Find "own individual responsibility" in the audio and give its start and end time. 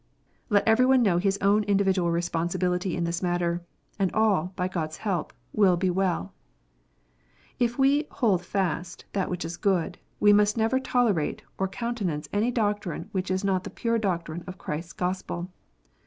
1.43-2.95